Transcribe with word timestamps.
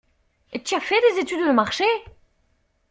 Tu 0.65 0.73
as 0.73 0.79
fait 0.79 0.99
des 1.13 1.19
études 1.21 1.45
de 1.45 1.51
marché? 1.51 1.83